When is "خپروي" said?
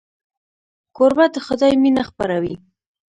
2.09-2.55